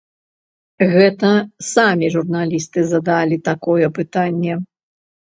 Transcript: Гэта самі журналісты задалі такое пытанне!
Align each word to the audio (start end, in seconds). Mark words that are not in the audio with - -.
Гэта 0.93 1.29
самі 1.73 2.05
журналісты 2.17 2.79
задалі 2.97 3.43
такое 3.53 3.95
пытанне! 4.03 4.53